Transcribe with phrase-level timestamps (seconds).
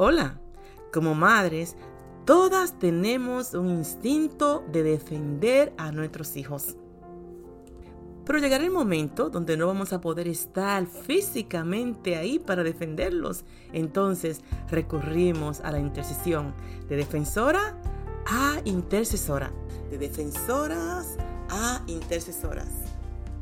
[0.00, 0.38] Hola,
[0.92, 1.74] como madres,
[2.24, 6.76] todas tenemos un instinto de defender a nuestros hijos.
[8.24, 13.44] Pero llegará el momento donde no vamos a poder estar físicamente ahí para defenderlos.
[13.72, 16.54] Entonces recurrimos a la intercesión
[16.88, 17.76] de defensora
[18.24, 19.50] a intercesora.
[19.90, 21.16] De defensoras
[21.48, 22.70] a intercesoras.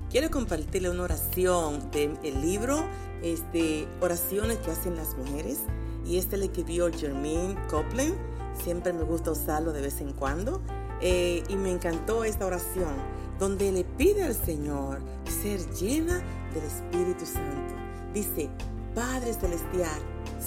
[0.08, 2.82] Quiero compartirle una oración del libro
[3.22, 5.60] este, Oraciones que hacen las mujeres
[6.06, 8.14] y este le escribió Jermaine Copeland.
[8.62, 10.62] Siempre me gusta usarlo de vez en cuando.
[11.00, 12.94] Eh, y me encantó esta oración
[13.38, 15.00] donde le pide al Señor
[15.42, 16.22] ser llena
[16.54, 17.74] del Espíritu Santo.
[18.14, 18.48] Dice,
[18.94, 20.00] Padre Celestial,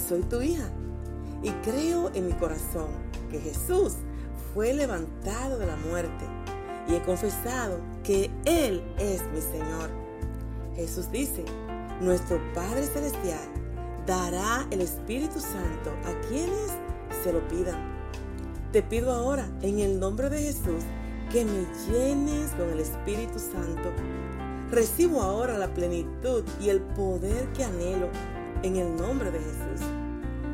[0.08, 0.68] soy tu hija
[1.42, 2.88] y creo en mi corazón
[3.30, 3.94] que Jesús
[4.52, 6.24] fue levantado de la muerte
[6.88, 9.90] y he confesado que Él es mi Señor.
[10.74, 11.44] Jesús dice,
[12.00, 13.38] nuestro Padre Celestial
[14.06, 16.70] dará el Espíritu Santo a quienes
[17.22, 18.00] se lo pidan.
[18.72, 20.84] Te pido ahora, en el nombre de Jesús,
[21.30, 23.90] que me llenes con el Espíritu Santo.
[24.70, 28.08] Recibo ahora la plenitud y el poder que anhelo
[28.62, 29.86] en el nombre de Jesús.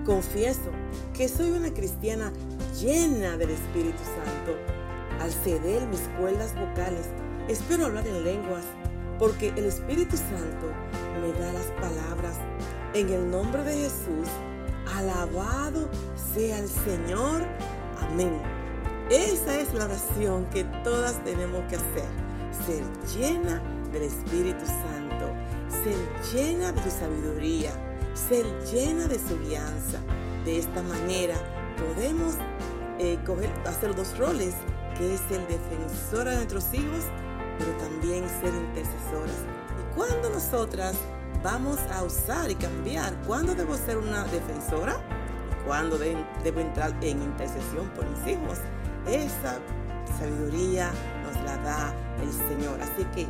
[0.05, 0.70] Confieso
[1.12, 2.33] que soy una cristiana
[2.81, 4.58] llena del Espíritu Santo.
[5.20, 7.06] Al ceder mis cuerdas vocales,
[7.48, 8.64] espero hablar en lenguas,
[9.19, 10.72] porque el Espíritu Santo
[11.20, 12.36] me da las palabras.
[12.97, 14.27] En el nombre de Jesús,
[14.97, 15.86] alabado
[16.33, 17.44] sea el Señor.
[18.00, 18.41] Amén.
[19.11, 22.08] Esa es la oración que todas tenemos que hacer.
[22.64, 22.83] Ser
[23.14, 23.61] llena
[23.92, 25.30] del Espíritu Santo.
[25.69, 25.98] Ser
[26.33, 27.72] llena de su sabiduría.
[28.14, 30.00] Ser llena de su guianza.
[30.47, 31.36] De esta manera
[31.77, 32.36] podemos
[32.98, 33.19] eh,
[33.66, 34.55] hacer dos roles,
[34.97, 37.05] que es el defensor de nuestros hijos,
[37.58, 39.44] pero también ser intercesoras.
[39.83, 40.94] Y cuando nosotras
[41.47, 44.97] vamos a usar y cambiar, ¿cuándo debo ser una defensora?
[45.64, 48.58] ¿Cuándo debo entrar en intercesión por mis hijos?
[49.06, 49.61] Esa
[50.19, 50.91] sabiduría
[51.22, 52.80] nos la da el Señor.
[52.83, 53.28] Así que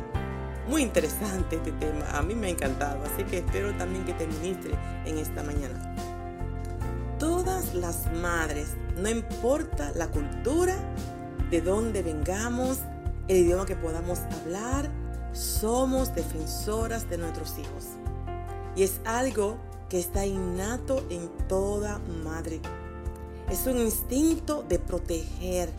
[0.67, 2.09] muy interesante este tema.
[2.11, 3.03] A mí me ha encantado.
[3.03, 4.71] Así que espero también que te ministre
[5.05, 5.95] en esta mañana.
[7.19, 10.73] Todas las madres, no importa la cultura,
[11.51, 12.79] de dónde vengamos,
[13.27, 14.89] el idioma que podamos hablar,
[15.33, 17.85] somos defensoras de nuestros hijos.
[18.77, 19.57] Y es algo
[19.89, 22.61] que está innato en toda madre.
[23.49, 25.71] Es un instinto de proteger,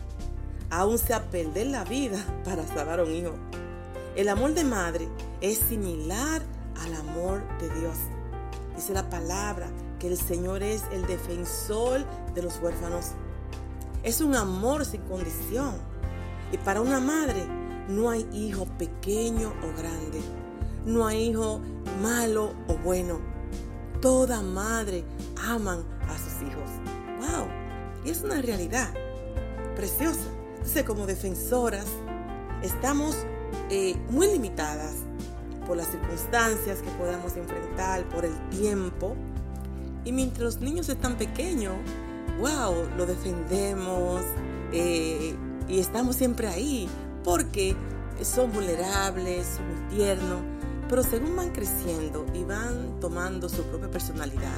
[0.69, 3.33] aún sea perder la vida para salvar a un hijo.
[4.17, 5.07] El amor de madre
[5.39, 6.41] es similar
[6.81, 7.97] al amor de Dios.
[8.75, 12.05] Dice la palabra que el Señor es el defensor
[12.35, 13.11] de los huérfanos.
[14.03, 15.75] Es un amor sin condición.
[16.51, 17.45] Y para una madre
[17.87, 20.21] no hay hijo pequeño o grande.
[20.89, 21.61] No hay hijo
[22.01, 23.19] malo o bueno.
[24.01, 25.03] Toda madre
[25.47, 26.67] aman a sus hijos.
[27.19, 27.47] ¡Wow!
[28.03, 28.91] Y es una realidad
[29.75, 30.27] preciosa.
[30.53, 31.85] Entonces, como defensoras,
[32.63, 33.15] estamos
[33.69, 34.95] eh, muy limitadas
[35.67, 39.15] por las circunstancias que podamos enfrentar, por el tiempo.
[40.05, 41.75] Y mientras los niños están pequeños,
[42.39, 44.23] wow, lo defendemos
[44.71, 45.35] eh,
[45.67, 46.89] y estamos siempre ahí
[47.23, 47.75] porque
[48.23, 50.41] son vulnerables, son muy tiernos,
[50.89, 54.57] pero según van creciendo y van tomando su propia personalidad,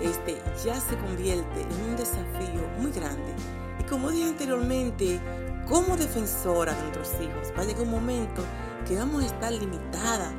[0.00, 3.34] este ya se convierte en un desafío muy grande.
[3.80, 5.20] Y como dije anteriormente,
[5.68, 8.42] como defensora de nuestros hijos, va a llegar un momento
[8.86, 10.32] que vamos a estar limitada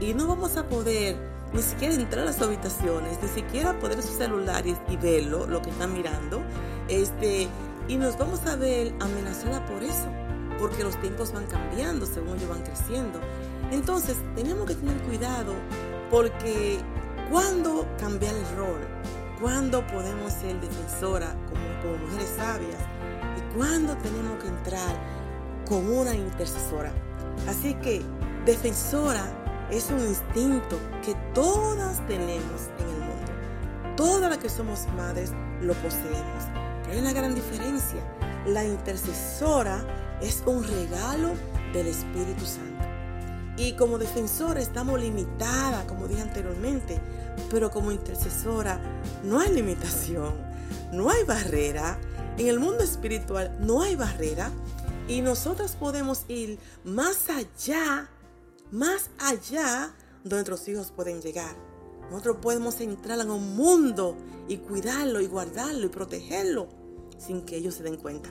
[0.00, 1.16] y no vamos a poder
[1.52, 5.70] ni siquiera entrar a las habitaciones, ni siquiera poder sus celulares y verlo, lo que
[5.70, 6.42] están mirando,
[6.88, 7.48] este,
[7.86, 10.08] y nos vamos a ver amenazada por eso,
[10.58, 13.20] porque los tiempos van cambiando según ellos van creciendo.
[13.70, 15.54] Entonces, tenemos que tener cuidado
[16.10, 16.78] porque
[17.30, 18.80] cuando cambiar el rol,
[19.40, 22.80] cuando podemos ser defensora como, mujeres sabias
[23.36, 24.96] y cuando tenemos que entrar
[25.66, 26.92] como una intercesora.
[27.48, 28.02] Así que
[28.46, 29.24] defensora
[29.70, 33.32] es un instinto que todas tenemos en el mundo.
[33.96, 36.44] Todas las que somos madres lo poseemos.
[36.82, 38.00] Pero hay una gran diferencia.
[38.46, 39.84] La intercesora
[40.20, 41.32] es un regalo
[41.72, 42.73] del Espíritu Santo.
[43.56, 47.00] Y como defensora estamos limitada, como dije anteriormente,
[47.50, 48.80] pero como intercesora
[49.22, 50.34] no hay limitación,
[50.92, 51.98] no hay barrera.
[52.36, 54.50] En el mundo espiritual no hay barrera
[55.06, 58.08] y nosotras podemos ir más allá
[58.74, 61.54] más allá donde nuestros hijos pueden llegar.
[62.10, 64.16] Nosotros podemos entrar en un mundo
[64.48, 66.68] y cuidarlo y guardarlo y protegerlo
[67.16, 68.30] sin que ellos se den cuenta.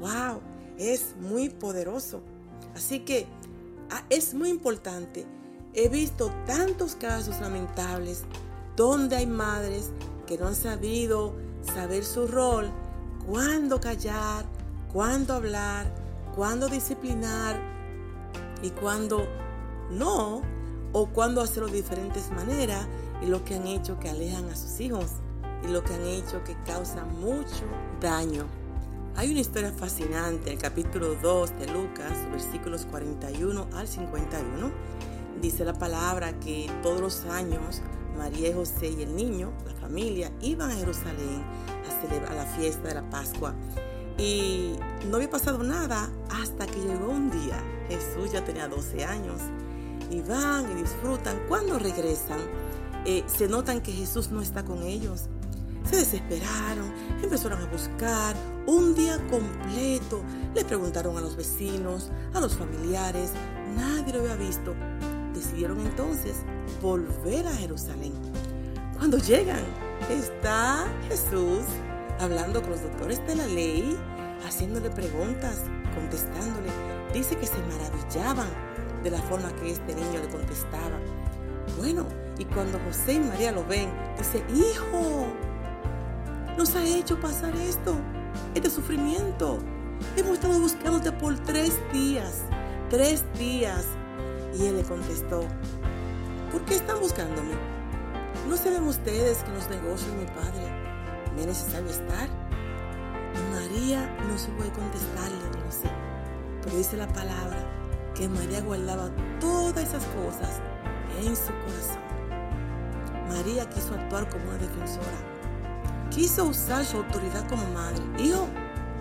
[0.00, 0.40] ¡Wow!
[0.76, 2.20] Es muy poderoso.
[2.74, 3.26] Así que
[4.10, 5.26] es muy importante.
[5.74, 8.24] He visto tantos casos lamentables
[8.76, 9.90] donde hay madres
[10.26, 11.34] que no han sabido
[11.74, 12.70] saber su rol,
[13.26, 14.46] cuándo callar,
[14.92, 15.86] cuándo hablar,
[16.34, 17.60] cuándo disciplinar
[18.62, 19.26] y cuándo
[19.90, 20.42] no,
[20.92, 22.86] o cuándo hacerlo de diferentes maneras
[23.22, 25.06] y lo que han hecho que alejan a sus hijos
[25.62, 27.64] y lo que han hecho que causa mucho
[28.00, 28.46] daño.
[29.18, 34.70] Hay una historia fascinante el capítulo 2 de Lucas, versículos 41 al 51.
[35.40, 37.80] Dice la palabra que todos los años
[38.18, 41.42] María José y el niño, la familia, iban a Jerusalén
[41.88, 43.54] a celebrar la fiesta de la Pascua.
[44.18, 44.74] Y
[45.08, 47.58] no había pasado nada hasta que llegó un día.
[47.88, 49.40] Jesús ya tenía 12 años.
[50.10, 51.40] Y van y disfrutan.
[51.48, 52.40] Cuando regresan,
[53.06, 55.30] eh, se notan que Jesús no está con ellos.
[55.90, 56.92] Se desesperaron,
[57.22, 58.34] empezaron a buscar
[58.66, 60.22] un día completo.
[60.54, 63.30] Le preguntaron a los vecinos, a los familiares,
[63.76, 64.74] nadie lo había visto.
[65.32, 66.38] Decidieron entonces
[66.82, 68.12] volver a Jerusalén.
[68.98, 69.62] Cuando llegan,
[70.10, 71.64] está Jesús
[72.18, 73.96] hablando con los doctores de la ley,
[74.44, 75.62] haciéndole preguntas,
[75.94, 76.70] contestándole.
[77.12, 78.48] Dice que se maravillaban
[79.04, 80.98] de la forma que este niño le contestaba.
[81.78, 82.06] Bueno,
[82.38, 85.26] y cuando José y María lo ven, dice, hijo,
[86.56, 87.96] nos ha hecho pasar esto,
[88.54, 89.58] este sufrimiento.
[90.16, 92.42] Hemos estado buscándote por tres días,
[92.88, 93.86] tres días.
[94.58, 95.44] Y él le contestó,
[96.50, 97.54] ¿por qué están buscándome?
[98.48, 100.72] ¿No saben ustedes que los negocios de mi padre
[101.34, 102.28] me es necesario estar?
[103.50, 105.90] María no se puede contestarle, no sé.
[106.62, 107.58] Pero dice la palabra
[108.14, 109.10] que María guardaba
[109.40, 110.62] todas esas cosas
[111.20, 112.06] en su corazón.
[113.28, 115.35] María quiso actuar como una defensora
[116.10, 118.48] quiso usar su autoridad como madre, hijo,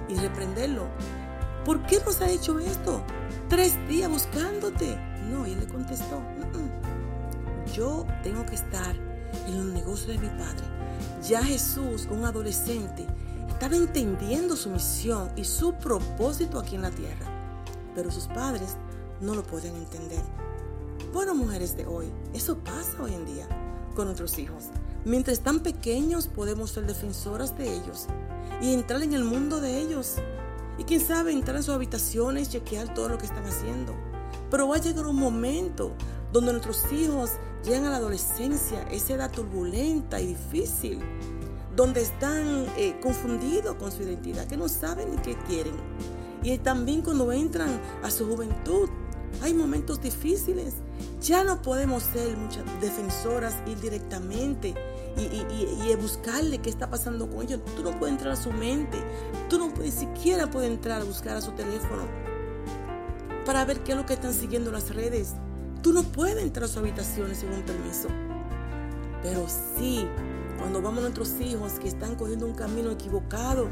[0.07, 0.87] y reprenderlo.
[1.63, 3.01] ¿Por qué nos ha hecho esto?
[3.49, 4.97] Tres días buscándote.
[5.29, 6.21] No, y él le contestó,
[7.73, 8.95] yo tengo que estar
[9.47, 10.63] en los negocios de mi padre.
[11.27, 13.07] Ya Jesús, un adolescente,
[13.49, 17.25] estaba entendiendo su misión y su propósito aquí en la tierra,
[17.95, 18.77] pero sus padres
[19.19, 20.21] no lo podían entender.
[21.11, 23.47] Bueno, mujeres de hoy, eso pasa hoy en día
[23.95, 24.65] con nuestros hijos.
[25.05, 28.07] Mientras están pequeños podemos ser defensoras de ellos
[28.59, 30.15] y entrar en el mundo de ellos.
[30.79, 33.93] Y quién sabe, entrar en sus habitaciones, chequear todo lo que están haciendo.
[34.49, 35.91] Pero va a llegar un momento
[36.33, 40.99] donde nuestros hijos llegan a la adolescencia, esa edad turbulenta y difícil,
[41.75, 45.75] donde están eh, confundidos con su identidad, que no saben ni qué quieren.
[46.41, 48.89] Y también cuando entran a su juventud,
[49.41, 50.75] hay momentos difíciles.
[51.21, 54.73] Ya no podemos ser muchas defensoras ir directamente
[55.17, 57.61] y, buscarle qué está pasando con ellos.
[57.75, 58.97] Tú no puedes entrar a su mente.
[59.49, 62.03] Tú no puedes, siquiera puedes entrar a buscar a su teléfono
[63.45, 65.33] para ver qué es lo que están siguiendo las redes.
[65.81, 68.07] Tú no puedes entrar a su habitación sin un permiso.
[69.21, 69.45] Pero
[69.77, 70.07] sí,
[70.59, 73.69] cuando vamos a nuestros hijos que están cogiendo un camino equivocado,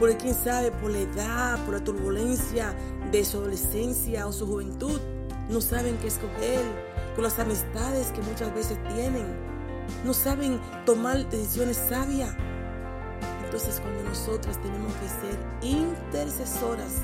[0.00, 2.74] por quién sabe, por la edad, por la turbulencia
[3.12, 4.98] de su adolescencia o su juventud,
[5.50, 6.64] no saben qué escoger,
[7.14, 9.26] con las amistades que muchas veces tienen,
[10.02, 12.34] no saben tomar decisiones sabias.
[13.44, 17.02] Entonces cuando nosotras tenemos que ser intercesoras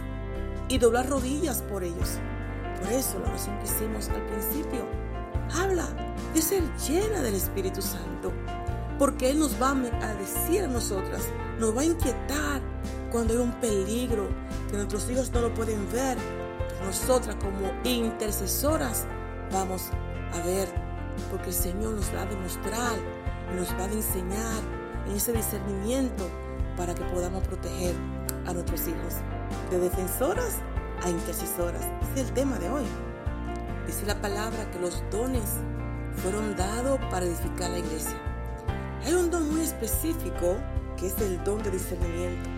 [0.69, 2.19] y doblar rodillas por ellos.
[2.81, 4.87] Por eso la oración que hicimos al principio
[5.55, 5.87] habla
[6.33, 8.33] de ser llena del Espíritu Santo.
[8.99, 11.25] Porque Él nos va a decir a nosotras,
[11.59, 12.76] nos va a inquietar
[13.17, 14.29] cuando hay un peligro
[14.71, 16.19] que nuestros hijos no lo pueden ver.
[16.85, 19.07] Nosotras como intercesoras
[19.51, 19.85] vamos
[20.35, 20.69] a ver
[21.31, 22.93] porque el Señor nos va a demostrar
[23.57, 24.61] nos va a enseñar
[25.07, 26.29] en ese discernimiento
[26.77, 27.95] para que podamos proteger
[28.45, 29.15] a nuestros hijos.
[29.71, 30.59] De defensoras
[31.03, 31.87] a intercesoras.
[32.13, 32.85] Ese es el tema de hoy.
[33.87, 35.55] Dice la palabra que los dones
[36.23, 38.21] fueron dados para edificar la iglesia.
[39.07, 40.59] Hay un don muy específico
[40.99, 42.56] que es el don de discernimiento.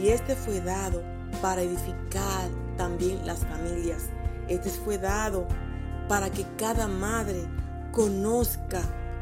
[0.00, 1.02] Y este fue dado
[1.42, 4.04] para edificar también las familias.
[4.48, 5.46] Este fue dado
[6.08, 7.44] para que cada madre
[7.92, 8.80] conozca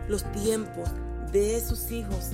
[0.08, 0.88] los tiempos
[1.32, 2.30] de sus hijos.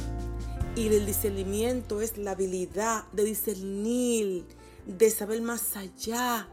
[0.75, 4.46] Y el discernimiento es la habilidad de discernir,
[4.87, 6.49] de saber más allá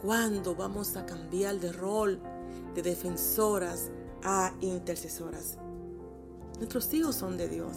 [0.00, 2.20] cuándo vamos a cambiar de rol
[2.74, 3.90] de defensoras
[4.22, 5.58] a intercesoras.
[6.58, 7.76] Nuestros hijos son de Dios.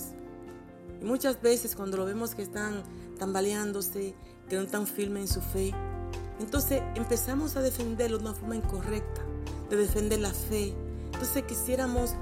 [1.02, 2.84] Y muchas veces cuando lo vemos que están
[3.18, 4.14] tambaleándose,
[4.50, 5.74] que no están firmes en su fe,
[6.40, 9.22] entonces empezamos a defenderlo de una forma incorrecta,
[9.70, 10.74] de defender la fe,
[11.14, 12.14] entonces quisiéramos,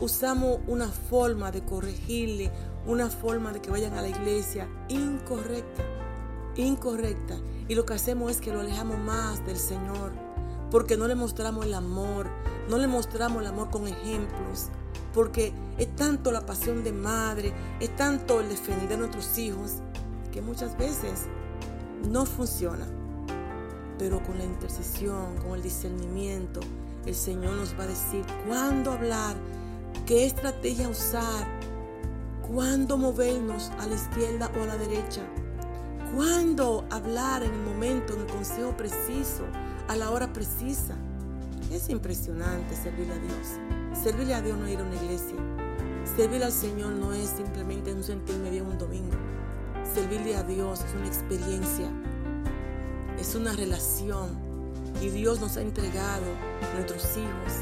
[0.00, 2.50] usamos una forma de corregirle,
[2.86, 5.82] una forma de que vayan a la iglesia incorrecta,
[6.56, 7.36] incorrecta.
[7.68, 10.12] Y lo que hacemos es que lo alejamos más del Señor,
[10.70, 12.28] porque no le mostramos el amor,
[12.68, 14.68] no le mostramos el amor con ejemplos,
[15.12, 19.76] porque es tanto la pasión de madre, es tanto el defender a nuestros hijos,
[20.32, 21.26] que muchas veces
[22.10, 22.86] no funciona.
[23.98, 26.60] Pero con la intercesión, con el discernimiento,
[27.06, 29.36] el Señor nos va a decir cuándo hablar,
[30.06, 31.46] qué estrategia usar,
[32.48, 35.22] cuándo movernos a la izquierda o a la derecha,
[36.14, 39.44] cuándo hablar en el momento, en el consejo preciso,
[39.88, 40.96] a la hora precisa.
[41.70, 44.02] Es impresionante servirle a Dios.
[44.02, 45.36] Servirle a Dios no ir a una iglesia.
[46.16, 49.16] Servirle al Señor no es simplemente un sentirme bien un domingo.
[49.84, 51.88] Servirle a Dios es una experiencia,
[53.18, 54.30] es una relación.
[55.00, 56.26] Y Dios nos ha entregado
[56.74, 57.52] nuestros hijos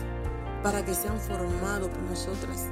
[0.62, 2.66] para que sean formados por nosotras.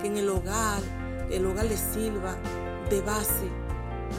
[0.00, 0.82] Que en el hogar,
[1.30, 2.36] el hogar les sirva
[2.90, 3.48] de base,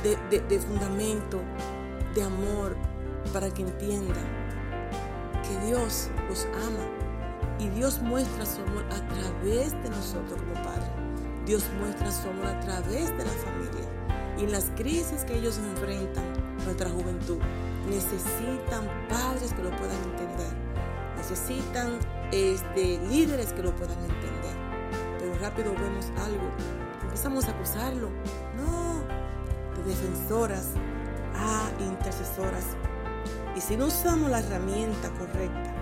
[0.03, 1.39] de, de fundamento,
[2.15, 2.75] de amor,
[3.33, 4.39] para que entiendan
[5.43, 6.99] que Dios los ama
[7.59, 10.89] y Dios muestra su amor a través de nosotros como Padre.
[11.45, 13.88] Dios muestra su amor a través de la familia.
[14.39, 16.23] Y las crisis que ellos enfrentan,
[16.65, 17.37] nuestra juventud,
[17.89, 20.53] necesitan padres que lo puedan entender.
[21.17, 21.99] Necesitan
[22.31, 24.55] este, líderes que lo puedan entender.
[25.19, 26.49] Pero rápido vemos algo.
[27.03, 28.09] Empezamos a acusarlo.
[28.55, 29.01] No,
[29.75, 30.67] de defensoras
[31.35, 32.65] a intercesoras
[33.55, 35.73] y si no usamos la herramienta correcta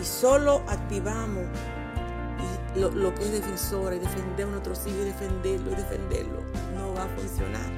[0.00, 1.44] y solo activamos
[2.76, 6.42] lo, que es defensora y defender a nuestros hijos y defenderlo y defenderlo,
[6.98, 7.70] va a funcionar.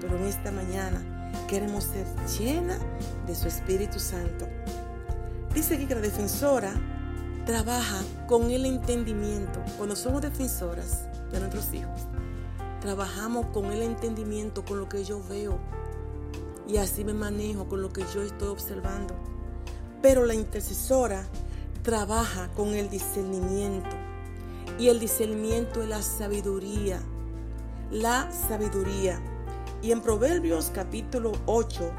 [0.00, 1.02] Pero en esta mañana
[1.48, 2.06] queremos ser
[2.38, 2.78] llena
[3.26, 4.46] de su Espíritu Santo.
[5.54, 6.74] Dice aquí que la defensora
[7.46, 9.62] trabaja con el entendimiento.
[9.76, 12.00] Cuando somos defensoras de nuestros hijos,
[12.80, 15.58] trabajamos con el entendimiento, con lo que yo veo,
[16.66, 19.14] y así me manejo con lo que yo estoy observando.
[20.02, 21.26] Pero la intercesora
[21.82, 23.96] trabaja con el discernimiento
[24.78, 27.00] y el discernimiento es la sabiduría.
[27.94, 29.20] La sabiduría.
[29.80, 31.92] Y en Proverbios capítulo 8,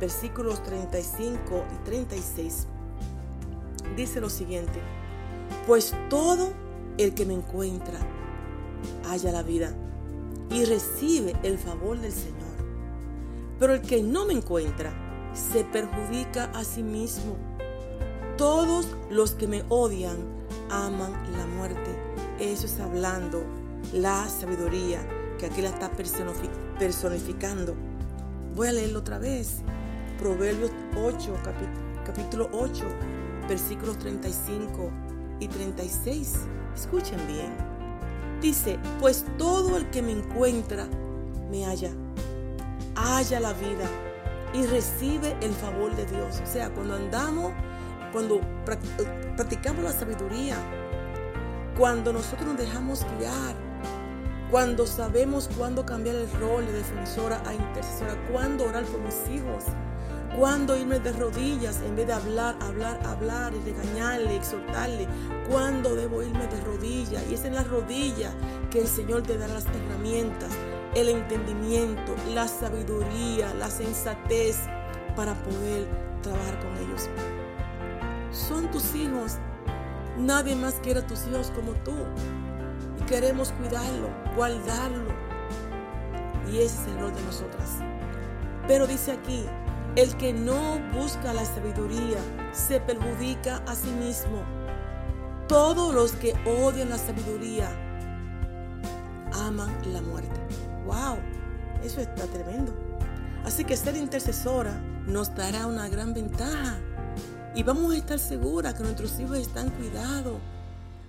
[0.00, 2.66] versículos 35 y 36,
[3.94, 4.80] dice lo siguiente,
[5.66, 6.54] pues todo
[6.96, 7.98] el que me encuentra
[9.06, 9.74] halla la vida
[10.48, 12.56] y recibe el favor del Señor.
[13.58, 14.94] Pero el que no me encuentra
[15.34, 17.36] se perjudica a sí mismo.
[18.38, 20.16] Todos los que me odian
[20.70, 21.98] aman la muerte.
[22.40, 23.44] Eso es hablando
[23.92, 25.06] la sabiduría
[25.38, 25.90] que aquí la está
[26.78, 27.74] personificando.
[28.54, 29.62] Voy a leerlo otra vez.
[30.18, 31.34] Proverbios 8,
[32.04, 32.84] capítulo 8,
[33.48, 34.90] versículos 35
[35.40, 36.34] y 36.
[36.74, 37.52] Escuchen bien.
[38.40, 40.86] Dice, pues todo el que me encuentra
[41.50, 41.90] me halla
[42.96, 43.88] haya la vida
[44.52, 46.40] y recibe el favor de Dios.
[46.42, 47.52] O sea, cuando andamos,
[48.12, 48.40] cuando
[49.36, 50.56] practicamos la sabiduría,
[51.76, 53.56] cuando nosotros nos dejamos guiar,
[54.54, 59.64] cuando sabemos cuándo cambiar el rol de defensora a intercesora, cuándo orar por mis hijos,
[60.38, 65.08] cuándo irme de rodillas en vez de hablar, hablar, hablar y regañarle, exhortarle,
[65.50, 67.24] cuándo debo irme de rodillas.
[67.28, 68.32] Y es en las rodillas
[68.70, 70.50] que el Señor te da las herramientas
[70.94, 74.58] el entendimiento, la sabiduría, la sensatez
[75.16, 75.84] para poder
[76.22, 77.08] trabajar con ellos.
[78.30, 79.38] Son tus hijos.
[80.16, 81.96] Nadie más quiere a tus hijos como tú.
[83.00, 85.12] Y queremos cuidarlo, guardarlo.
[86.50, 87.78] Y ese es el rol de nosotras.
[88.66, 89.44] Pero dice aquí,
[89.96, 92.18] el que no busca la sabiduría
[92.52, 94.42] se perjudica a sí mismo.
[95.48, 97.68] Todos los que odian la sabiduría
[99.32, 100.40] aman la muerte.
[100.86, 101.18] ¡Wow!
[101.82, 102.72] Eso está tremendo.
[103.44, 104.72] Así que ser intercesora
[105.06, 106.78] nos dará una gran ventaja.
[107.54, 110.38] Y vamos a estar seguras que nuestros hijos están cuidados.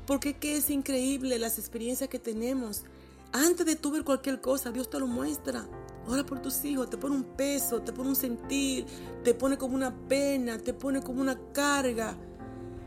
[0.05, 2.83] Porque que es increíble las experiencias que tenemos.
[3.31, 5.67] Antes de tú ver cualquier cosa, Dios te lo muestra.
[6.07, 8.85] Ora por tus hijos, te pone un peso, te pone un sentir,
[9.23, 12.15] te pone como una pena, te pone como una carga.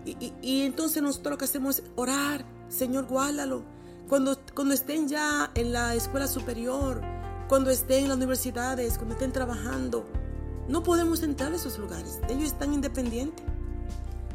[0.04, 2.46] Y, y entonces nosotros lo que hacemos es orar.
[2.68, 3.64] Señor, guárdalo
[4.08, 7.02] cuando, cuando estén ya en la escuela superior,
[7.46, 10.06] cuando estén en las universidades, cuando estén trabajando,
[10.66, 12.18] no podemos entrar a esos lugares.
[12.28, 13.44] Ellos están independientes.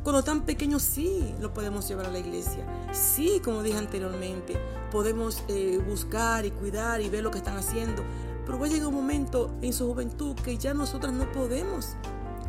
[0.04, 2.66] Cuando están pequeños sí lo podemos llevar a la iglesia.
[2.92, 4.58] Sí, como dije anteriormente,
[4.92, 8.04] podemos eh, buscar y cuidar y ver lo que están haciendo.
[8.46, 11.96] Pero va a llegar un momento en su juventud que ya nosotras no podemos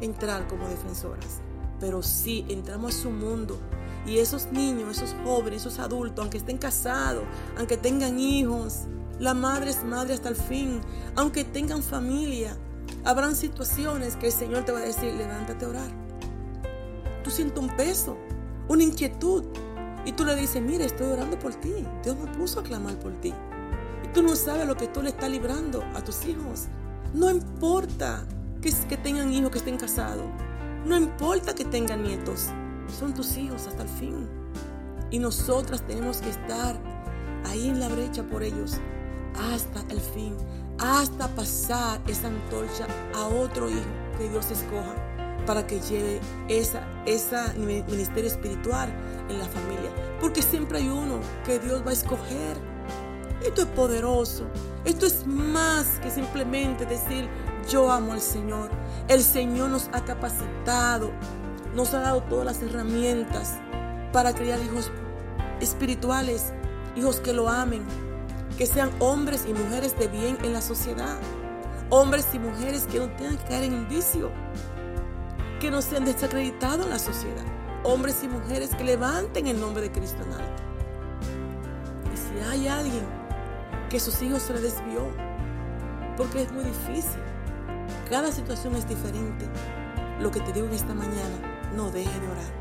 [0.01, 1.41] entrar como defensoras.
[1.79, 3.57] Pero sí entramos a su mundo
[4.05, 7.23] y esos niños, esos jóvenes, esos adultos, aunque estén casados,
[7.57, 8.81] aunque tengan hijos,
[9.21, 10.81] la madre es madre hasta el fin,
[11.15, 12.57] aunque tengan familia,
[13.05, 16.04] habrán situaciones que el Señor te va a decir, levántate a orar.
[17.25, 18.19] Tú sientes un peso,
[18.69, 19.45] una inquietud,
[20.07, 21.73] Y tú le dices, mire, estoy orando por ti.
[22.03, 23.33] Dios me puso a clamar por ti.
[24.05, 26.67] Y tú no sabes lo que tú le estás librando a tus hijos.
[27.15, 28.27] No importa
[28.61, 30.27] que, que tengan hijos, que estén casados.
[30.85, 32.51] No importa que tengan nietos.
[32.99, 34.29] Son tus hijos hasta el fin.
[35.11, 36.79] Y nosotras tenemos que estar
[37.47, 38.79] ahí en la brecha por ellos
[39.51, 40.37] hasta el fin.
[40.79, 43.81] Hasta pasar esa antorcha a otro hijo
[44.19, 44.95] que Dios escoja
[45.47, 46.87] para que lleve esa
[47.57, 48.93] ministerio espiritual
[49.29, 49.91] en la familia.
[50.21, 52.57] Porque siempre hay uno que Dios va a escoger.
[53.45, 54.47] Esto es poderoso.
[54.85, 57.29] Esto es más que simplemente decir,
[57.71, 58.71] yo amo al Señor.
[59.09, 61.11] El Señor nos ha capacitado,
[61.75, 63.59] nos ha dado todas las herramientas
[64.13, 64.91] para criar hijos
[65.61, 66.53] espirituales,
[66.97, 67.83] hijos que lo amen,
[68.57, 71.19] que sean hombres y mujeres de bien en la sociedad.
[71.91, 74.31] Hombres y mujeres que no tengan que caer en el vicio,
[75.65, 77.43] que no sean desacreditados en la sociedad.
[77.85, 80.63] Hombres y mujeres que levanten el nombre de Cristo en alto.
[82.13, 83.03] Y si hay alguien
[83.89, 85.09] que sus hijos se le desvió,
[86.19, 87.19] porque es muy difícil,
[88.11, 89.49] cada situación es diferente.
[90.21, 92.53] Lo que te digo en esta mañana, no deje de orar,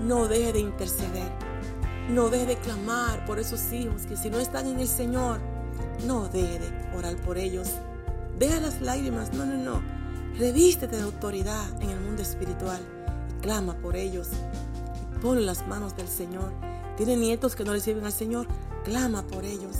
[0.00, 1.30] no deje de interceder,
[2.08, 5.40] no deje de clamar por esos hijos que si no están en el Señor,
[6.06, 7.68] no deje de orar por ellos.
[8.38, 9.97] Deja las lágrimas, no, no, no.
[10.38, 12.80] Revístete de autoridad en el mundo espiritual
[13.28, 14.28] y clama por ellos.
[15.20, 16.52] Pon las manos del Señor.
[16.96, 18.46] Tiene nietos que no le sirven al Señor,
[18.84, 19.78] clama por ellos.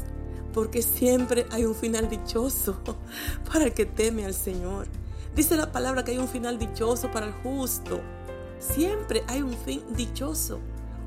[0.53, 2.83] Porque siempre hay un final dichoso
[3.53, 4.89] para el que teme al Señor.
[5.37, 8.01] Dice la palabra que hay un final dichoso para el justo.
[8.59, 10.59] Siempre hay un fin dichoso,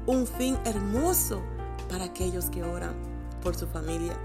[0.05, 1.41] un fin hermoso
[1.89, 2.93] para aquellos que oran
[3.43, 4.17] por su familia.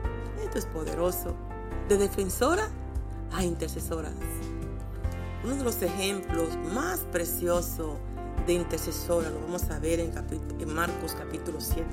[0.45, 1.35] Esto es poderoso.
[1.89, 2.69] De defensora
[3.33, 4.13] a intercesora
[5.47, 7.99] uno de los ejemplos más preciosos
[8.49, 10.13] de intercesora lo vamos a ver en,
[10.59, 11.87] en Marcos capítulo 7.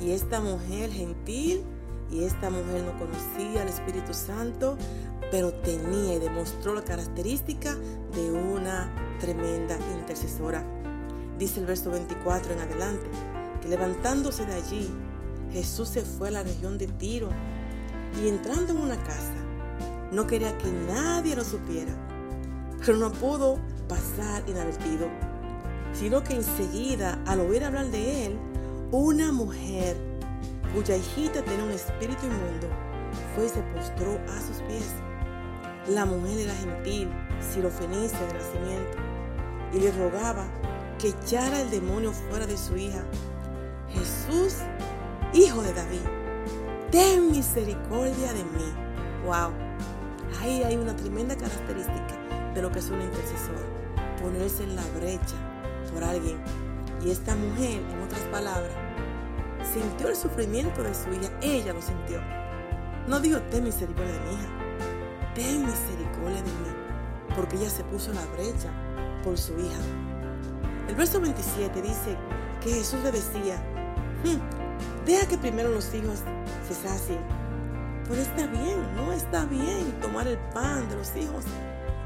[0.00, 1.62] Y esta mujer gentil
[2.10, 4.78] y esta mujer no conocía al Espíritu Santo,
[5.30, 7.76] pero tenía y demostró la característica
[8.14, 10.64] de una tremenda intercesora.
[11.38, 13.06] Dice el verso 24 en adelante,
[13.60, 14.90] que levantándose de allí,
[15.52, 17.28] Jesús se fue a la región de Tiro
[18.22, 19.34] y entrando en una casa,
[20.10, 21.94] no quería que nadie lo supiera
[22.84, 25.08] pero no pudo pasar inadvertido,
[25.92, 28.38] sino que enseguida, al oír hablar de él,
[28.90, 29.96] una mujer
[30.74, 32.68] cuya hijita tenía un espíritu inmundo,
[33.34, 34.94] fue y se postró a sus pies.
[35.88, 37.08] La mujer era gentil,
[37.52, 38.98] sirofenicia de nacimiento,
[39.72, 40.44] y le rogaba
[40.98, 43.02] que echara el demonio fuera de su hija.
[43.88, 44.56] Jesús,
[45.34, 46.00] hijo de David,
[46.90, 48.72] ten misericordia de mí.
[49.24, 49.52] Wow,
[50.40, 52.21] ahí hay una tremenda característica
[52.54, 53.64] de lo que es un intercesor,
[54.20, 55.36] ponerse en la brecha
[55.92, 56.38] por alguien.
[57.04, 58.72] Y esta mujer, en otras palabras,
[59.72, 62.20] sintió el sufrimiento de su hija, ella lo sintió.
[63.08, 64.48] No dijo, ten misericordia de mi hija,
[65.34, 68.70] ten misericordia de mí, porque ella se puso en la brecha
[69.24, 69.80] por su hija.
[70.88, 72.16] El verso 27 dice
[72.62, 73.56] que Jesús le decía,
[74.24, 76.20] hmm, deja que primero los hijos
[76.68, 77.20] se sacien.
[78.08, 81.44] Pero está bien, no está bien tomar el pan de los hijos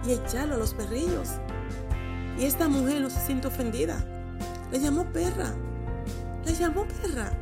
[0.07, 1.29] y echarlo a los perrillos.
[2.38, 4.05] Y esta mujer no se siente ofendida.
[4.71, 5.55] Le llamó perra.
[6.45, 7.33] Le llamó perra.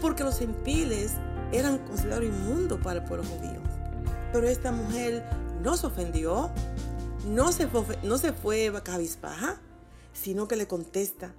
[0.00, 1.12] Porque los empiles
[1.52, 3.60] eran considerados inmundos para el pueblo judío.
[4.32, 5.24] Pero esta mujer
[5.62, 6.50] no se ofendió.
[7.26, 9.60] No se fue, no se fue cabizbaja.
[10.12, 11.34] Sino que le contesta.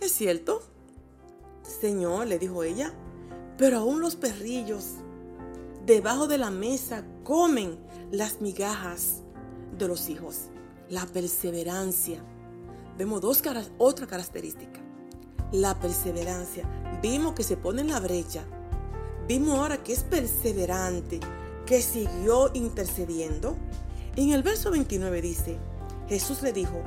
[0.00, 0.62] ¿Es cierto?
[1.62, 2.92] Señor, le dijo ella.
[3.56, 4.96] Pero aún los perrillos
[5.86, 7.78] debajo de la mesa comen
[8.10, 9.22] las migajas
[9.78, 10.48] de los hijos,
[10.88, 12.22] la perseverancia.
[12.98, 14.80] Vemos dos caras, otra característica,
[15.52, 16.64] la perseverancia.
[17.02, 18.44] Vimos que se pone en la brecha.
[19.28, 21.20] Vimos ahora que es perseverante,
[21.66, 23.56] que siguió intercediendo.
[24.16, 25.58] En el verso 29 dice,
[26.08, 26.82] Jesús le dijo,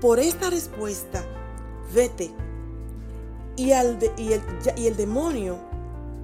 [0.00, 1.24] por esta respuesta,
[1.94, 2.32] vete.
[3.56, 4.42] Y, al y, el,
[4.76, 5.58] y el demonio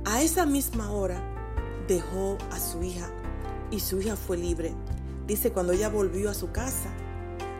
[0.04, 1.20] a esa misma hora
[1.88, 3.10] dejó a su hija
[3.70, 4.72] y su hija fue libre.
[5.26, 6.90] Dice, cuando ella volvió a su casa,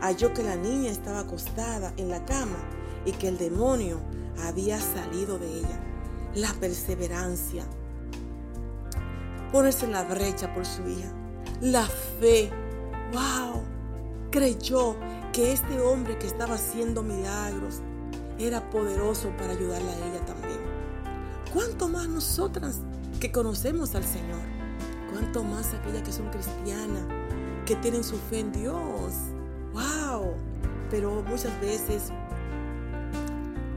[0.00, 2.58] halló que la niña estaba acostada en la cama
[3.06, 4.00] y que el demonio
[4.46, 5.80] había salido de ella.
[6.34, 7.64] La perseverancia,
[9.52, 11.10] ponerse en la brecha por su hija,
[11.60, 11.86] la
[12.20, 12.50] fe.
[13.12, 13.62] ¡Wow!
[14.30, 14.96] Creyó
[15.32, 17.80] que este hombre que estaba haciendo milagros
[18.38, 20.58] era poderoso para ayudarla a ella también.
[21.52, 22.80] ¿Cuánto más nosotras
[23.20, 24.42] que conocemos al Señor?
[25.12, 27.23] ¿Cuánto más aquellas que son cristianas?
[27.64, 29.12] Que tienen su fe en Dios.
[29.72, 30.34] ¡Wow!
[30.90, 32.12] Pero muchas veces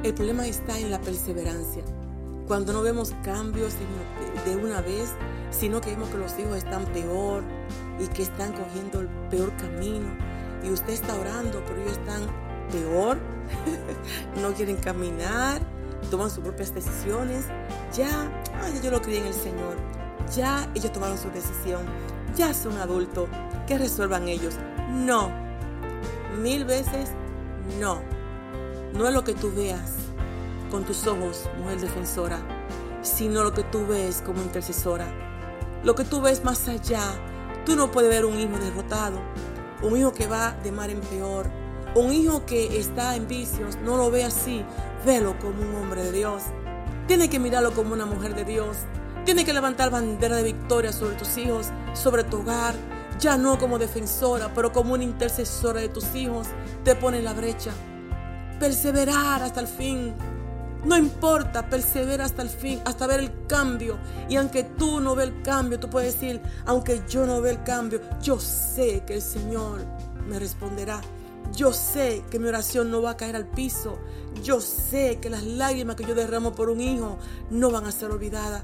[0.03, 1.83] El problema está en la perseverancia.
[2.47, 3.73] Cuando no vemos cambios
[4.45, 5.09] de una vez,
[5.51, 7.43] sino que vemos que los hijos están peor
[7.99, 10.07] y que están cogiendo el peor camino.
[10.63, 12.21] Y usted está orando, pero ellos están
[12.71, 13.17] peor,
[14.41, 15.61] no quieren caminar,
[16.09, 17.45] toman sus propias decisiones.
[17.95, 19.75] Ya, ay, yo lo creí en el Señor.
[20.35, 21.85] Ya ellos tomaron su decisión.
[22.35, 23.27] Ya son adultos.
[23.67, 24.55] Que resuelvan ellos.
[24.89, 25.29] No.
[26.41, 27.11] Mil veces
[27.79, 28.01] no.
[28.93, 29.91] No es lo que tú veas
[30.71, 32.39] con tus ojos, mujer defensora,
[33.01, 35.05] sino lo que tú ves como intercesora.
[35.83, 37.01] Lo que tú ves más allá.
[37.65, 39.19] Tú no puedes ver un hijo derrotado,
[39.81, 41.47] un hijo que va de mar en peor,
[41.95, 43.77] un hijo que está en vicios.
[43.83, 44.63] No lo ve así.
[45.05, 46.43] Velo como un hombre de Dios.
[47.07, 48.77] Tiene que mirarlo como una mujer de Dios.
[49.25, 52.75] Tiene que levantar bandera de victoria sobre tus hijos, sobre tu hogar.
[53.19, 56.47] Ya no como defensora, pero como una intercesora de tus hijos.
[56.83, 57.71] Te pone en la brecha
[58.59, 60.13] perseverar hasta el fin.
[60.85, 63.97] No importa, persevera hasta el fin, hasta ver el cambio.
[64.29, 67.63] Y aunque tú no ve el cambio, tú puedes decir, aunque yo no ve el
[67.63, 69.85] cambio, yo sé que el Señor
[70.27, 71.01] me responderá.
[71.53, 73.97] Yo sé que mi oración no va a caer al piso.
[74.43, 77.17] Yo sé que las lágrimas que yo derramo por un hijo
[77.49, 78.63] no van a ser olvidadas,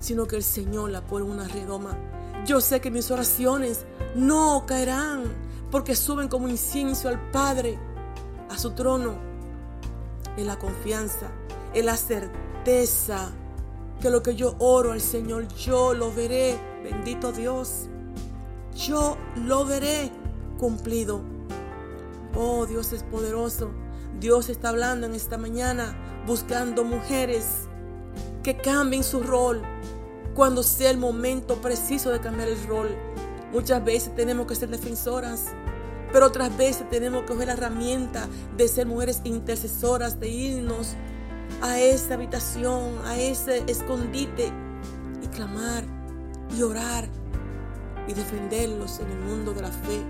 [0.00, 1.96] sino que el Señor la pone en una redoma.
[2.44, 5.24] Yo sé que mis oraciones no caerán
[5.70, 7.78] porque suben como incienso al Padre
[8.50, 9.14] a su trono,
[10.36, 11.30] en la confianza,
[11.72, 13.32] en la certeza
[14.00, 17.88] que lo que yo oro al Señor, yo lo veré, bendito Dios,
[18.76, 20.10] yo lo veré
[20.58, 21.22] cumplido.
[22.36, 23.70] Oh, Dios es poderoso.
[24.20, 27.46] Dios está hablando en esta mañana, buscando mujeres
[28.42, 29.62] que cambien su rol
[30.34, 32.88] cuando sea el momento preciso de cambiar el rol.
[33.52, 35.54] Muchas veces tenemos que ser defensoras
[36.14, 40.94] pero otras veces tenemos que coger la herramienta de ser mujeres intercesoras, de irnos
[41.60, 44.52] a esa habitación, a ese escondite
[45.20, 45.82] y clamar
[46.56, 47.08] y orar
[48.06, 50.00] y defenderlos en el mundo de la fe,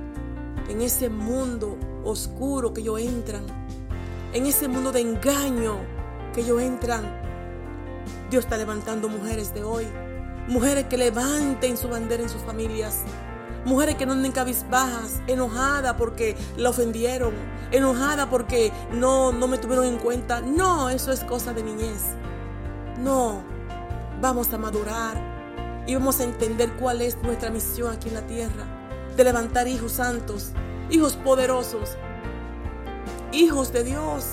[0.68, 3.46] en ese mundo oscuro que ellos entran,
[4.34, 5.78] en ese mundo de engaño
[6.34, 7.02] que ellos entran.
[8.30, 9.86] Dios está levantando mujeres de hoy,
[10.48, 13.02] mujeres que levanten su bandera en sus familias,
[13.64, 17.32] Mujeres que no anden cabizbajas, enojadas porque la ofendieron,
[17.70, 20.42] enojadas porque no, no me tuvieron en cuenta.
[20.42, 22.02] No, eso es cosa de niñez.
[22.98, 23.42] No,
[24.20, 25.16] vamos a madurar
[25.86, 28.66] y vamos a entender cuál es nuestra misión aquí en la tierra.
[29.16, 30.50] De levantar hijos santos,
[30.90, 31.96] hijos poderosos,
[33.32, 34.26] hijos de Dios.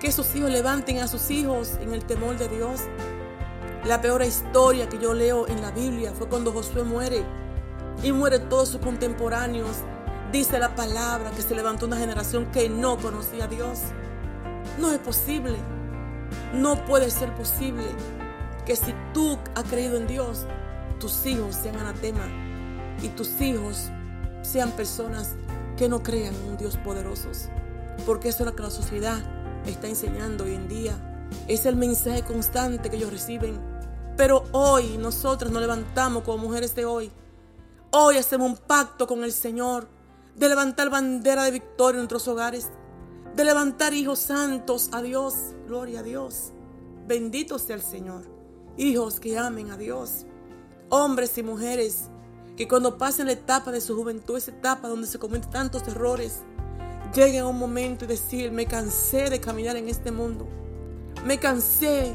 [0.00, 2.80] Que esos hijos levanten a sus hijos en el temor de Dios.
[3.86, 7.22] La peor historia que yo leo en la Biblia fue cuando Josué muere
[8.02, 9.76] y muere todos sus contemporáneos.
[10.32, 13.78] Dice la palabra que se levantó una generación que no conocía a Dios.
[14.80, 15.54] No es posible.
[16.52, 17.84] No puede ser posible
[18.66, 20.46] que si tú has creído en Dios,
[20.98, 22.26] tus hijos sean anatema
[23.00, 23.92] y tus hijos
[24.42, 25.36] sean personas
[25.76, 27.28] que no crean en un Dios poderoso.
[28.04, 29.20] Porque eso es lo que la sociedad
[29.64, 30.96] está enseñando hoy en día.
[31.46, 33.75] Es el mensaje constante que ellos reciben.
[34.16, 37.12] Pero hoy nosotros nos levantamos como mujeres de hoy
[37.98, 39.88] Hoy hacemos un pacto con el Señor
[40.34, 42.68] de levantar bandera de victoria en nuestros hogares,
[43.34, 45.34] de levantar hijos santos a Dios.
[45.66, 46.52] Gloria a Dios.
[47.06, 48.26] Bendito sea el Señor.
[48.76, 50.26] Hijos que amen a Dios.
[50.90, 52.10] Hombres y mujeres
[52.56, 56.40] que cuando pasen la etapa de su juventud, esa etapa donde se cometen tantos errores,
[57.14, 60.46] lleguen a un momento y decir, me cansé de caminar en este mundo.
[61.24, 62.14] Me cansé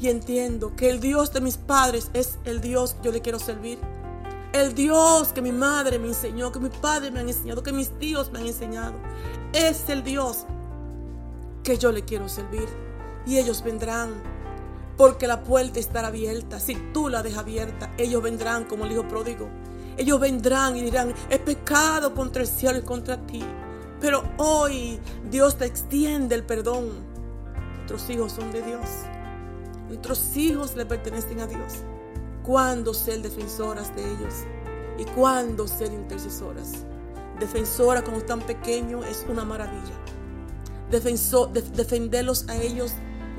[0.00, 3.38] y entiendo que el Dios de mis padres es el Dios que yo le quiero
[3.38, 3.78] servir.
[4.52, 7.90] El Dios que mi madre me enseñó, que mi padre me han enseñado, que mis
[7.98, 8.94] tíos me han enseñado,
[9.52, 10.46] es el Dios
[11.62, 12.66] que yo le quiero servir.
[13.26, 14.22] Y ellos vendrán,
[14.96, 16.58] porque la puerta estará abierta.
[16.58, 19.48] Si tú la dejas abierta, ellos vendrán como el hijo pródigo.
[19.98, 23.44] Ellos vendrán y dirán, es pecado contra el cielo y contra ti.
[24.00, 24.98] Pero hoy
[25.30, 26.88] Dios te extiende el perdón.
[27.76, 28.88] Nuestros hijos son de Dios.
[29.90, 31.74] Nuestros hijos le pertenecen a Dios
[32.44, 34.34] cuándo ser defensoras de ellos
[34.98, 36.84] y cuándo ser intercesoras.
[37.40, 39.98] Defensora cuando están pequeños es una maravilla.
[40.88, 42.92] defenderlos a ellos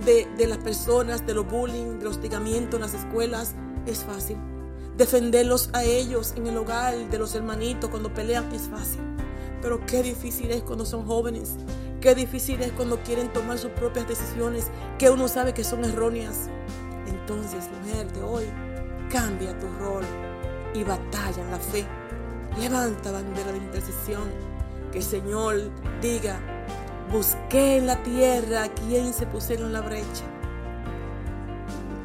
[0.06, 4.36] de, de las personas, de los bullying, de los hostigamientos en las escuelas, es fácil.
[4.98, 9.00] Defenderlos a ellos en el hogar, de los hermanitos, cuando pelean, es fácil.
[9.62, 11.56] Pero qué difícil es cuando son jóvenes.
[12.02, 16.50] Qué difícil es cuando quieren tomar sus propias decisiones que uno sabe que son erróneas.
[17.08, 18.46] Entonces, mujer de hoy,
[19.12, 20.06] Cambia tu rol
[20.74, 21.86] y batalla en la fe.
[22.58, 24.32] Levanta bandera de intercesión.
[24.90, 25.70] Que el Señor
[26.02, 26.40] diga,
[27.12, 30.24] busqué en la tierra a quien se pusieron en la brecha.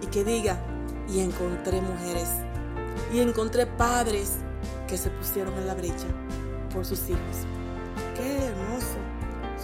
[0.03, 0.59] Y que diga,
[1.09, 2.31] y encontré mujeres,
[3.13, 4.39] y encontré padres
[4.89, 6.07] que se pusieron en la brecha
[6.73, 7.47] por sus hijos.
[8.17, 8.99] Qué hermoso,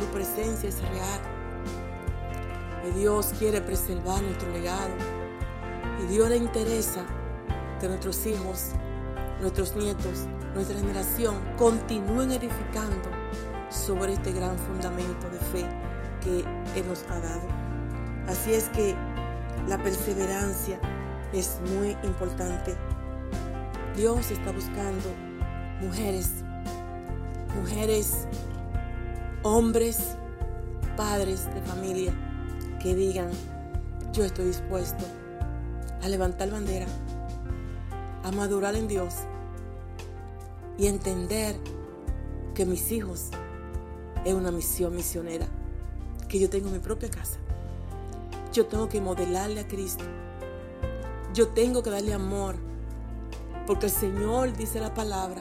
[0.02, 1.20] su presencia es real.
[2.88, 4.90] Y Dios quiere preservar nuestro legado.
[6.02, 7.04] Y Dios le interesa
[7.80, 8.70] que nuestros hijos,
[9.40, 13.10] nuestros nietos, nuestra generación continúen edificando
[13.70, 15.66] sobre este gran fundamento de fe
[16.20, 16.40] que
[16.78, 17.48] Él nos ha dado.
[18.26, 18.96] Así es que
[19.68, 20.80] la perseverancia
[21.32, 22.74] es muy importante.
[23.96, 25.10] Dios está buscando
[25.80, 26.30] mujeres,
[27.54, 28.26] mujeres,
[29.42, 30.16] hombres,
[30.96, 32.12] padres de familia
[32.80, 33.30] que digan,
[34.12, 35.04] yo estoy dispuesto
[36.02, 36.86] a levantar bandera,
[38.22, 39.14] a madurar en Dios
[40.78, 41.56] y entender
[42.54, 43.30] que mis hijos
[44.24, 45.46] es una misión misionera,
[46.28, 47.38] que yo tengo mi propia casa.
[48.52, 50.04] Yo tengo que modelarle a Cristo.
[51.34, 52.56] Yo tengo que darle amor,
[53.66, 55.40] porque el Señor dice la palabra,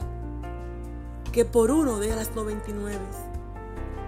[1.30, 2.98] que por uno de las 99,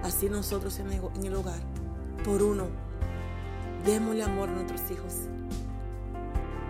[0.05, 0.93] así nosotros en
[1.25, 1.61] el hogar,
[2.25, 2.67] por uno,
[3.85, 5.15] démosle amor a nuestros hijos.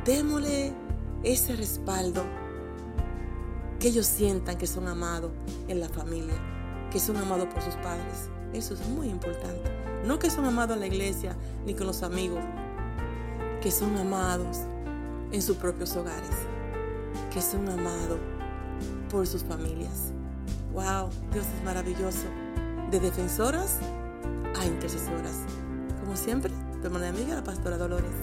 [0.06, 0.72] Démosle
[1.22, 2.24] ese respaldo,
[3.78, 5.30] que ellos sientan que son amados
[5.68, 6.54] en la familia
[6.94, 8.30] que son amados por sus padres.
[8.52, 9.68] Eso es muy importante.
[10.06, 12.38] No que son amados en la iglesia ni con los amigos,
[13.60, 14.58] que son amados
[15.32, 16.30] en sus propios hogares,
[17.32, 18.20] que son amados
[19.10, 20.12] por sus familias.
[20.72, 22.28] Wow, Dios es maravilloso.
[22.94, 23.78] De defensoras
[24.56, 25.40] a intercesoras.
[25.98, 28.14] Como siempre, tu hermana amiga, la pastora Dolores.